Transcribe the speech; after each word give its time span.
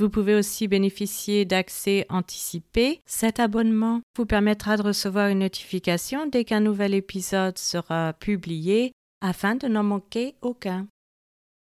Vous 0.00 0.08
pouvez 0.08 0.34
aussi 0.34 0.66
bénéficier 0.66 1.44
d'accès 1.44 2.06
anticipé. 2.08 3.02
Cet 3.04 3.38
abonnement 3.38 4.00
vous 4.16 4.24
permettra 4.24 4.78
de 4.78 4.82
recevoir 4.82 5.28
une 5.28 5.40
notification 5.40 6.26
dès 6.26 6.46
qu'un 6.46 6.60
nouvel 6.60 6.94
épisode 6.94 7.58
sera 7.58 8.14
publié 8.14 8.92
afin 9.20 9.56
de 9.56 9.68
n'en 9.68 9.82
manquer 9.82 10.36
aucun. 10.40 10.88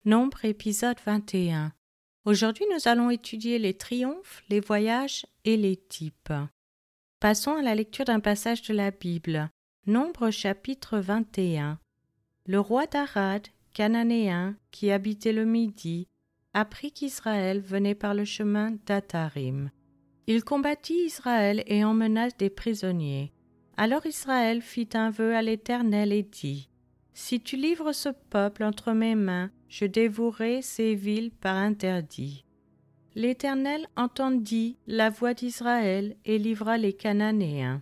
Nombre 0.06 0.46
épisode 0.46 0.98
21. 1.04 1.74
Aujourd'hui, 2.24 2.66
nous 2.72 2.88
allons 2.88 3.10
étudier 3.10 3.58
les 3.58 3.74
triomphes, 3.74 4.44
les 4.52 4.60
voyages 4.60 5.26
et 5.44 5.58
les 5.58 5.78
types. 5.78 6.32
Passons 7.20 7.56
à 7.56 7.64
la 7.64 7.74
lecture 7.74 8.06
d'un 8.06 8.20
passage 8.20 8.62
de 8.62 8.76
la 8.76 8.92
Bible. 8.92 9.50
Nombre 9.88 10.30
chapitre 10.30 11.00
21. 11.00 11.80
Le 12.46 12.60
roi 12.60 12.86
d'Arad, 12.86 13.48
cananéen, 13.74 14.56
qui 14.70 14.92
habitait 14.92 15.34
le 15.34 15.46
Midi, 15.46 16.06
apprit 16.54 16.92
qu'Israël 16.92 17.62
venait 17.62 17.96
par 17.96 18.14
le 18.14 18.26
chemin 18.26 18.72
d'Atarim. 18.86 19.70
Il 20.28 20.44
combattit 20.44 21.06
Israël 21.06 21.64
et 21.66 21.84
emmena 21.84 22.30
des 22.30 22.50
prisonniers. 22.50 23.32
Alors 23.78 24.06
Israël 24.06 24.62
fit 24.62 24.90
un 24.94 25.10
vœu 25.10 25.36
à 25.36 25.42
l'Éternel 25.42 26.12
et 26.12 26.24
dit 26.24 26.70
Si 27.14 27.42
tu 27.42 27.56
livres 27.56 27.94
ce 27.94 28.10
peuple 28.30 28.64
entre 28.64 28.92
mes 28.92 29.16
mains, 29.16 29.52
je 29.70 29.86
dévouerai 29.86 30.62
ces 30.62 30.96
villes 30.96 31.32
par 31.32 31.56
interdit. 31.56 32.46
L'Éternel 33.16 33.88
entendit 33.96 34.78
la 34.88 35.10
voix 35.10 35.34
d'Israël 35.34 36.16
et 36.26 36.38
livra 36.38 36.78
les 36.78 36.94
Cananéens. 36.94 37.82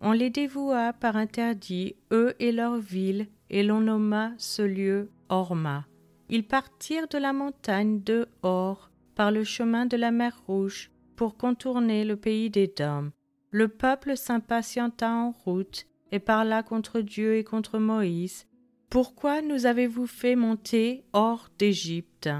On 0.00 0.12
les 0.12 0.30
dévoua 0.30 0.92
par 0.92 1.16
interdit, 1.16 1.96
eux 2.12 2.34
et 2.38 2.52
leurs 2.52 2.78
villes, 2.78 3.26
et 3.50 3.62
l'on 3.62 3.80
nomma 3.80 4.32
ce 4.38 4.62
lieu 4.62 5.10
Orma. 5.28 5.89
Ils 6.32 6.46
partirent 6.46 7.08
de 7.08 7.18
la 7.18 7.32
montagne 7.32 8.02
de 8.04 8.28
Hor 8.42 8.92
par 9.16 9.32
le 9.32 9.42
chemin 9.42 9.86
de 9.86 9.96
la 9.96 10.12
mer 10.12 10.40
Rouge 10.46 10.92
pour 11.16 11.36
contourner 11.36 12.04
le 12.04 12.14
pays 12.14 12.50
des 12.50 12.68
Dômes. 12.68 13.10
Le 13.50 13.66
peuple 13.66 14.16
s'impatienta 14.16 15.10
en 15.10 15.32
route 15.32 15.86
et 16.12 16.20
parla 16.20 16.62
contre 16.62 17.00
Dieu 17.00 17.34
et 17.34 17.42
contre 17.42 17.80
Moïse. 17.80 18.46
Pourquoi 18.90 19.42
nous 19.42 19.66
avez-vous 19.66 20.06
fait 20.06 20.36
monter 20.36 21.04
hors 21.12 21.48
d'Égypte? 21.58 22.30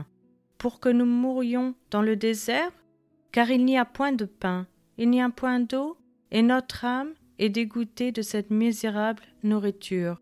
Pour 0.56 0.78
que 0.78 0.88
nous 0.88 1.04
mourions 1.04 1.74
dans 1.90 2.02
le 2.02 2.14
désert? 2.14 2.70
Car 3.32 3.50
il 3.50 3.64
n'y 3.64 3.76
a 3.76 3.84
point 3.84 4.12
de 4.12 4.24
pain, 4.24 4.68
il 4.98 5.10
n'y 5.10 5.20
a 5.20 5.30
point 5.30 5.58
d'eau, 5.58 5.96
et 6.30 6.42
notre 6.42 6.84
âme 6.84 7.12
est 7.40 7.48
dégoûtée 7.48 8.12
de 8.12 8.22
cette 8.22 8.50
misérable 8.50 9.24
nourriture. 9.42 10.20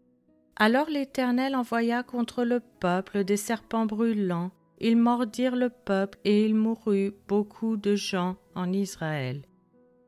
Alors 0.60 0.90
l'Éternel 0.90 1.54
envoya 1.54 2.02
contre 2.02 2.42
le 2.42 2.58
peuple 2.58 3.22
des 3.22 3.36
serpents 3.36 3.86
brûlants. 3.86 4.50
Ils 4.80 4.96
mordirent 4.96 5.56
le 5.56 5.70
peuple, 5.70 6.18
et 6.24 6.44
il 6.44 6.54
mourut 6.54 7.14
beaucoup 7.28 7.76
de 7.76 7.94
gens 7.94 8.36
en 8.54 8.72
Israël. 8.72 9.42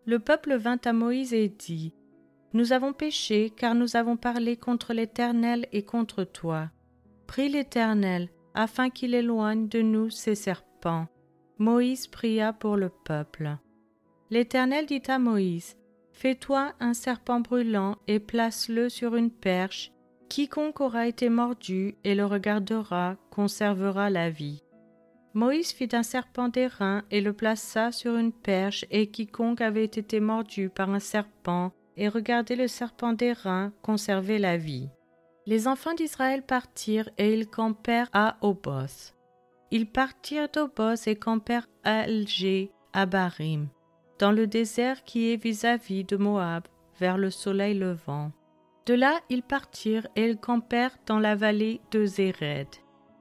Le 0.06 0.18
peuple 0.18 0.56
vint 0.56 0.80
à 0.84 0.92
Moïse 0.92 1.32
et 1.32 1.48
dit 1.48 1.92
Nous 2.52 2.72
avons 2.72 2.92
péché, 2.92 3.52
car 3.56 3.76
nous 3.76 3.94
avons 3.94 4.16
parlé 4.16 4.56
contre 4.56 4.92
l'Éternel 4.92 5.66
et 5.72 5.84
contre 5.84 6.24
toi. 6.24 6.70
Prie 7.28 7.48
l'Éternel, 7.48 8.28
afin 8.54 8.90
qu'il 8.90 9.14
éloigne 9.14 9.68
de 9.68 9.82
nous 9.82 10.10
ces 10.10 10.34
serpents. 10.34 11.06
Moïse 11.58 12.08
pria 12.08 12.52
pour 12.52 12.76
le 12.76 12.88
peuple. 12.88 13.56
L'Éternel 14.30 14.86
dit 14.86 15.02
à 15.06 15.18
Moïse 15.20 15.76
Fais-toi 16.12 16.72
un 16.80 16.94
serpent 16.94 17.40
brûlant 17.40 17.96
et 18.08 18.18
place-le 18.18 18.88
sur 18.88 19.14
une 19.14 19.30
perche, 19.30 19.92
Quiconque 20.30 20.80
aura 20.80 21.08
été 21.08 21.28
mordu 21.28 21.96
et 22.04 22.14
le 22.14 22.24
regardera 22.24 23.16
conservera 23.32 24.10
la 24.10 24.30
vie. 24.30 24.62
Moïse 25.34 25.72
fit 25.72 25.88
un 25.92 26.04
serpent 26.04 26.48
d'airain 26.48 27.02
et 27.10 27.20
le 27.20 27.32
plaça 27.32 27.90
sur 27.90 28.16
une 28.16 28.30
perche, 28.30 28.84
et 28.92 29.08
quiconque 29.08 29.60
avait 29.60 29.84
été 29.84 30.20
mordu 30.20 30.68
par 30.68 30.90
un 30.90 31.00
serpent 31.00 31.72
et 31.96 32.08
regardait 32.08 32.54
le 32.54 32.68
serpent 32.68 33.12
d'airain 33.12 33.72
conservait 33.82 34.38
la 34.38 34.56
vie. 34.56 34.88
Les 35.46 35.66
enfants 35.66 35.94
d'Israël 35.94 36.44
partirent 36.44 37.10
et 37.18 37.34
ils 37.34 37.48
campèrent 37.48 38.10
à 38.12 38.36
Oboth. 38.40 39.16
Ils 39.72 39.90
partirent 39.90 40.48
d'Oboth 40.48 41.08
et 41.08 41.16
campèrent 41.16 41.66
à 41.82 42.02
Alger, 42.02 42.70
à 42.92 43.04
Barim, 43.04 43.66
dans 44.20 44.30
le 44.30 44.46
désert 44.46 45.02
qui 45.02 45.32
est 45.32 45.42
vis-à-vis 45.42 46.04
-vis 46.04 46.08
de 46.08 46.16
Moab, 46.16 46.68
vers 47.00 47.18
le 47.18 47.30
soleil 47.30 47.74
levant. 47.74 48.30
De 48.86 48.94
là 48.94 49.20
ils 49.28 49.42
partirent 49.42 50.06
et 50.16 50.26
ils 50.26 50.38
campèrent 50.38 50.96
dans 51.06 51.18
la 51.18 51.34
vallée 51.34 51.80
de 51.90 52.04
Zéred. 52.04 52.68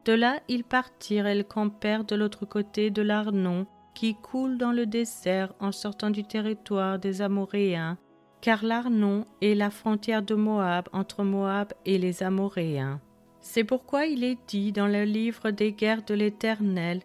De 0.06 0.14
là 0.14 0.40
ils 0.48 0.64
partirent 0.64 1.28
et 1.28 1.38
ils 1.38 1.46
campèrent 1.46 2.06
de 2.06 2.16
l'autre 2.16 2.46
côté 2.46 2.90
de 2.90 3.02
l'Arnon, 3.02 3.68
qui 3.94 4.16
coule 4.16 4.58
dans 4.58 4.72
le 4.72 4.86
désert 4.86 5.54
en 5.60 5.72
sortant 5.72 6.10
du 6.10 6.24
territoire 6.24 7.00
des 7.00 7.22
Amoréens, 7.22 7.98
car 8.42 8.64
l'Arnon 8.64 9.26
est 9.42 9.56
la 9.56 9.70
frontière 9.70 10.24
de 10.24 10.36
Moab 10.36 10.88
entre 10.94 11.24
Moab 11.24 11.74
et 11.86 11.98
les 11.98 12.24
Amoréens. 12.24 13.02
C'est 13.42 13.64
pourquoi 13.64 14.06
il 14.06 14.24
est 14.24 14.38
dit 14.48 14.72
dans 14.72 14.88
le 14.88 15.04
livre 15.04 15.52
des 15.52 15.74
guerres 15.74 16.04
de 16.04 16.14
l'Éternel, 16.14 17.02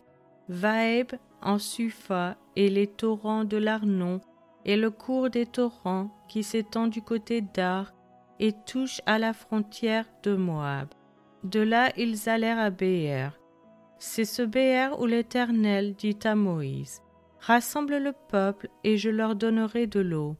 Vaeb 0.48 1.12
en 1.42 1.58
Supha 1.58 2.36
et 2.54 2.68
les 2.68 2.86
torrents 2.86 3.44
de 3.44 3.56
l'Arnon, 3.56 4.20
et 4.64 4.76
le 4.76 4.90
cours 4.90 5.30
des 5.30 5.46
torrents 5.46 6.10
qui 6.28 6.42
s'étend 6.42 6.86
du 6.86 7.02
côté 7.02 7.40
d'Ar 7.40 7.92
et 8.40 8.52
touche 8.66 9.00
à 9.06 9.18
la 9.18 9.32
frontière 9.32 10.06
de 10.22 10.34
Moab. 10.34 10.88
De 11.44 11.60
là 11.60 11.92
ils 11.96 12.28
allèrent 12.28 12.58
à 12.58 12.70
Béer. 12.70 13.28
C'est 13.98 14.24
ce 14.24 14.42
Béer 14.42 14.88
où 14.98 15.06
l'Éternel 15.06 15.94
dit 15.94 16.18
à 16.24 16.34
Moïse 16.34 17.00
Rassemble 17.40 17.98
le 17.98 18.12
peuple 18.30 18.68
et 18.84 18.96
je 18.96 19.10
leur 19.10 19.36
donnerai 19.36 19.86
de 19.86 20.00
l'eau. 20.00 20.36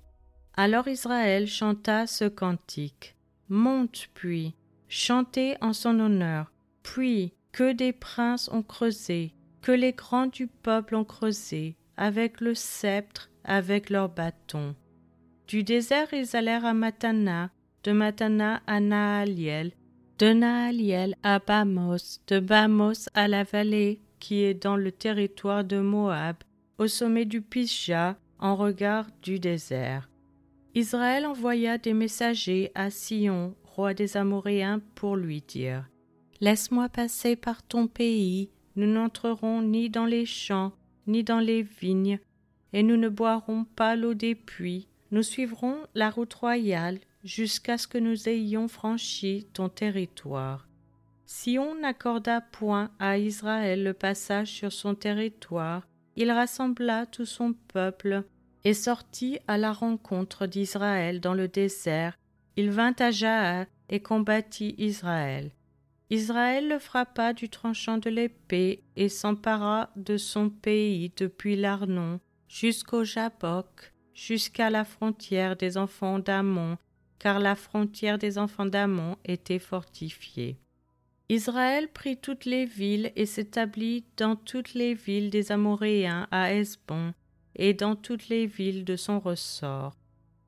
Alors 0.57 0.89
Israël 0.89 1.47
chanta 1.47 2.07
ce 2.07 2.25
cantique 2.25 3.17
Monte 3.49 4.09
puis, 4.15 4.55
chantez 4.89 5.57
en 5.61 5.75
son 5.75 6.01
honneur, 6.01 6.51
puis 6.83 7.35
que 7.53 7.73
des 7.73 7.93
princes 7.93 8.49
ont 8.51 8.63
creusé, 8.63 9.35
que 9.61 9.73
les 9.73 9.93
grands 9.93 10.27
du 10.27 10.47
peuple 10.47 10.95
ont 10.95 11.05
creusé, 11.05 11.77
avec 11.97 12.41
le 12.41 12.55
sceptre, 12.55 13.31
avec 13.45 13.91
leurs 13.91 14.09
bâtons. 14.09 14.75
Du 15.47 15.63
désert 15.63 16.13
ils 16.15 16.35
allèrent 16.37 16.65
à 16.65 16.73
Matana, 16.73 17.51
de 17.85 17.93
Matana 17.93 18.63
à 18.67 18.81
Naaliel, 18.81 19.73
de 20.19 20.33
Naaliel 20.33 21.17
à 21.23 21.39
Bamos, 21.39 22.21
de 22.27 22.41
Bamos 22.41 23.09
à 23.13 23.29
la 23.29 23.45
vallée 23.45 24.01
qui 24.19 24.43
est 24.43 24.55
dans 24.55 24.77
le 24.77 24.91
territoire 24.91 25.65
de 25.65 25.79
Moab, 25.79 26.37
au 26.79 26.87
sommet 26.87 27.27
du 27.27 27.43
Pisja, 27.43 28.17
en 28.39 28.57
regard 28.57 29.07
du 29.23 29.39
désert. 29.39 30.09
Israël 30.75 31.27
envoya 31.27 31.77
des 31.77 31.93
messagers 31.93 32.73
à 32.75 32.91
Sion, 32.91 33.55
roi 33.65 33.93
des 33.93 34.17
Amoréens, 34.17 34.81
pour 34.95 35.17
lui 35.17 35.43
dire 35.47 35.85
Laisse-moi 36.41 36.89
passer 36.89 37.37
par 37.37 37.63
ton 37.63 37.87
pays, 37.87 38.51
nous 38.77 38.87
n'entrerons 38.87 39.61
ni 39.61 39.91
dans 39.91 40.07
les 40.07 40.27
champs, 40.27 40.73
ni 41.07 41.23
dans 41.23 41.39
les 41.39 41.63
vignes, 41.63 42.19
et 42.73 42.83
nous 42.83 42.97
ne 42.97 43.11
boirons 43.11 43.67
pas 43.77 43.95
l'eau 43.95 44.15
des 44.15 44.35
puits, 44.35 44.89
nous 45.11 45.23
suivrons 45.23 45.77
la 45.95 46.11
route 46.11 46.35
royale 46.35 46.99
jusqu'à 47.25 47.79
ce 47.79 47.89
que 47.89 47.99
nous 47.99 48.29
ayons 48.29 48.69
franchi 48.69 49.49
ton 49.55 49.69
territoire. 49.69 50.69
Si 51.25 51.59
on 51.59 51.75
n'accorda 51.75 52.43
point 52.43 52.91
à 52.99 53.19
Israël 53.19 53.83
le 53.83 53.95
passage 53.95 54.49
sur 54.49 54.71
son 54.71 54.95
territoire, 54.95 55.89
il 56.17 56.31
rassembla 56.31 57.07
tout 57.07 57.25
son 57.25 57.55
peuple 57.73 58.25
et 58.63 58.75
sortit 58.75 59.39
à 59.49 59.59
la 59.59 59.73
rencontre 59.73 60.47
d'Israël 60.47 61.21
dans 61.21 61.35
le 61.35 61.49
désert. 61.49 62.17
Il 62.57 62.71
vint 62.71 62.95
à 62.99 63.11
Jahat 63.11 63.67
et 63.89 64.01
combattit 64.01 64.75
Israël. 64.79 65.51
Israël 66.11 66.69
le 66.69 66.79
frappa 66.79 67.33
du 67.33 67.49
tranchant 67.49 67.99
de 67.99 68.11
l'épée 68.11 68.85
et 68.97 69.09
s'empara 69.09 69.91
de 69.97 70.17
son 70.17 70.51
pays 70.51 71.11
depuis 71.17 71.57
l'Arnon 71.57 72.21
jusqu'au 72.49 73.03
Jabok, 73.03 73.93
jusqu'à 74.15 74.71
la 74.71 74.85
frontière 74.85 75.57
des 75.57 75.77
enfants 75.77 76.19
d'Amon 76.19 76.77
car 77.25 77.41
la 77.41 77.55
frontière 77.55 78.19
des 78.19 78.37
enfants 78.37 78.67
d'Amon 78.67 79.17
était 79.25 79.59
fortifiée. 79.59 80.59
Israël 81.31 81.89
prit 81.89 82.19
toutes 82.19 82.45
les 82.45 82.67
villes 82.67 83.13
et 83.17 83.25
s'établit 83.25 84.05
dans 84.19 84.37
toutes 84.37 84.75
les 84.75 84.93
villes 84.93 85.31
des 85.31 85.51
Amoréens 85.51 86.29
à 86.31 86.53
Esbon 86.53 87.15
et 87.57 87.73
dans 87.73 87.97
toutes 87.97 88.29
les 88.29 88.45
villes 88.45 88.85
de 88.85 88.97
son 88.97 89.21
ressort. 89.21 89.97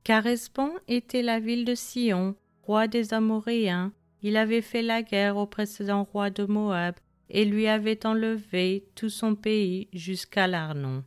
Car 0.04 0.26
Esbon 0.26 0.70
était 0.86 1.22
la 1.22 1.40
ville 1.40 1.64
de 1.64 1.74
Sion, 1.74 2.36
roi 2.62 2.88
des 2.88 3.14
Amoréens, 3.14 3.94
il 4.20 4.36
avait 4.36 4.60
fait 4.60 4.82
la 4.82 5.02
guerre 5.02 5.38
au 5.38 5.46
précédent 5.46 6.04
roi 6.04 6.28
de 6.28 6.44
Moab 6.44 6.96
et 7.30 7.46
lui 7.46 7.68
avait 7.68 8.04
enlevé 8.04 8.86
tout 8.94 9.08
son 9.08 9.34
pays 9.34 9.88
jusqu'à 9.94 10.46
l'Arnon. 10.46 11.04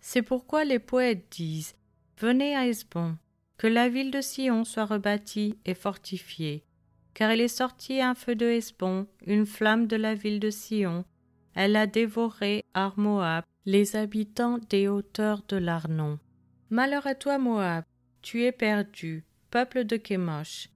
C'est 0.00 0.20
pourquoi 0.20 0.66
les 0.66 0.78
poètes 0.78 1.28
disent 1.30 1.76
Venez 2.18 2.54
à 2.54 2.66
Esbon, 2.68 3.16
que 3.58 3.66
la 3.66 3.88
ville 3.88 4.12
de 4.12 4.20
Sion 4.20 4.64
soit 4.64 4.86
rebâtie 4.86 5.58
et 5.66 5.74
fortifiée, 5.74 6.64
car 7.12 7.32
il 7.32 7.40
est 7.40 7.48
sorti 7.48 8.00
un 8.00 8.14
feu 8.14 8.36
de 8.36 8.46
Hesbon, 8.46 9.08
une 9.26 9.46
flamme 9.46 9.88
de 9.88 9.96
la 9.96 10.14
ville 10.14 10.38
de 10.38 10.50
Sion. 10.50 11.04
Elle 11.54 11.74
a 11.74 11.88
dévoré 11.88 12.64
Ar-Moab, 12.72 13.44
les 13.66 13.96
habitants 13.96 14.58
des 14.70 14.86
hauteurs 14.86 15.42
de 15.48 15.56
l'Arnon. 15.56 16.20
Malheur 16.70 17.06
à 17.08 17.16
toi, 17.16 17.38
Moab, 17.38 17.84
tu 18.22 18.44
es 18.44 18.52
perdu, 18.52 19.24
peuple 19.50 19.84
de 19.84 19.96
Kémosh. 19.96 20.70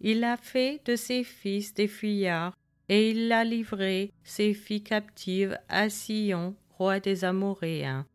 Il 0.00 0.24
a 0.24 0.38
fait 0.38 0.80
de 0.86 0.96
ses 0.96 1.24
fils 1.24 1.74
des 1.74 1.86
fuyards, 1.86 2.56
et 2.88 3.10
il 3.10 3.30
a 3.30 3.44
livré 3.44 4.10
ses 4.24 4.54
filles 4.54 4.82
captives 4.82 5.58
à 5.68 5.90
Sion, 5.90 6.56
roi 6.70 6.98
des 6.98 7.24
Amoréens. 7.24 8.06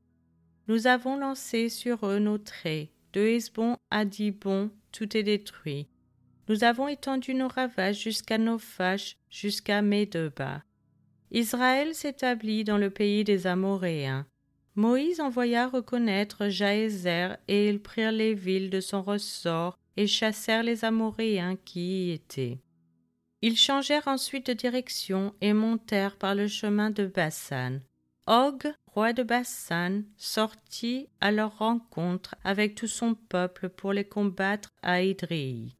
Nous 0.68 0.88
avons 0.88 1.18
lancé 1.18 1.70
sur 1.70 2.06
eux 2.08 2.20
nos 2.20 2.38
traits, 2.38 2.90
de 3.18 3.26
Hesbon 3.26 3.78
à 3.90 4.06
Dibon, 4.06 4.70
tout 4.92 5.18
est 5.18 5.24
détruit. 5.24 5.88
Nous 6.50 6.64
avons 6.64 6.88
étendu 6.88 7.34
nos 7.34 7.48
ravages 7.48 8.04
jusqu'à 8.04 8.38
nos 8.38 8.60
fâches, 8.60 9.18
jusqu'à 9.32 9.82
Médeba. 9.82 10.62
Israël 11.32 11.96
s'établit 11.96 12.64
dans 12.64 12.78
le 12.78 12.92
pays 12.92 13.24
des 13.24 13.48
Amoréens. 13.48 14.28
Moïse 14.76 15.20
envoya 15.20 15.68
reconnaître 15.68 16.50
Jaézer, 16.50 17.38
et 17.48 17.70
ils 17.70 17.82
prirent 17.82 18.12
les 18.12 18.36
villes 18.36 18.70
de 18.70 18.82
son 18.82 19.02
ressort 19.02 19.80
et 19.98 20.06
chassèrent 20.06 20.62
les 20.62 20.86
Amoréens 20.86 21.56
qui 21.66 22.10
y 22.10 22.12
étaient. 22.12 22.60
Ils 23.42 23.58
changèrent 23.58 24.08
ensuite 24.08 24.46
de 24.46 24.54
direction 24.54 25.34
et 25.42 25.54
montèrent 25.54 26.18
par 26.18 26.36
le 26.36 26.48
chemin 26.48 26.92
de 26.92 27.08
Bassan. 27.08 27.82
Og, 28.28 28.62
roi 28.88 29.14
de 29.14 29.24
Bassan, 29.24 30.04
sortit 30.18 31.08
à 31.22 31.32
leur 31.32 31.60
rencontre 31.60 32.36
avec 32.44 32.76
tout 32.76 32.88
son 32.88 33.16
peuple 33.16 33.70
pour 33.70 33.94
les 33.94 34.04
combattre 34.04 34.74
à 34.82 35.02
Idréi. 35.02 35.78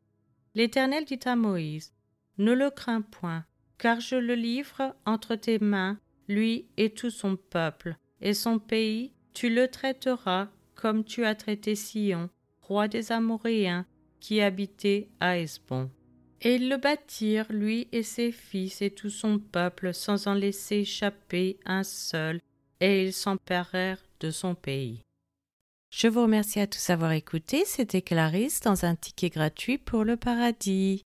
L'Éternel 0.56 1.04
dit 1.04 1.20
à 1.26 1.36
Moïse 1.36 1.94
Ne 2.38 2.54
le 2.54 2.70
crains 2.70 3.02
point, 3.02 3.44
car 3.78 4.00
je 4.00 4.16
le 4.16 4.34
livre 4.34 4.96
entre 5.06 5.36
tes 5.36 5.60
mains, 5.60 6.00
lui 6.30 6.70
et 6.78 6.90
tout 6.90 7.10
son 7.10 7.36
peuple, 7.36 7.98
et 8.22 8.34
son 8.34 8.60
pays, 8.60 9.12
tu 9.34 9.50
le 9.50 9.68
traiteras 9.68 10.48
comme 10.74 11.04
tu 11.04 11.26
as 11.26 11.36
traité 11.36 11.76
Sion, 11.76 12.30
roi 12.62 12.88
des 12.88 13.12
Amoréens, 13.12 13.86
qui 14.22 14.40
habitait 14.42 15.10
à 15.20 15.38
Esbon. 15.38 15.90
Et 16.42 16.56
ils 16.56 16.70
le 16.70 16.78
bâtirent, 16.78 17.52
lui 17.52 17.88
et 17.92 18.04
ses 18.04 18.32
fils 18.32 18.82
et 18.82 18.92
tout 18.92 19.10
son 19.10 19.40
peuple, 19.40 19.94
sans 19.94 20.28
en 20.28 20.34
laisser 20.34 20.78
échapper 20.78 21.58
un 21.66 21.84
seul, 21.84 22.40
et 22.80 23.06
ils 23.06 23.14
s'emparèrent 23.14 24.04
de 24.20 24.30
son 24.30 24.54
pays. 24.54 25.02
Je 25.90 26.08
vous 26.08 26.22
remercie 26.22 26.60
à 26.60 26.68
tous 26.68 26.88
d'avoir 26.88 27.14
écouté. 27.14 27.64
C'était 27.66 28.02
Clarisse 28.02 28.60
dans 28.60 28.86
un 28.86 28.96
ticket 28.96 29.30
gratuit 29.30 29.78
pour 29.78 30.04
le 30.04 30.18
paradis. 30.18 31.04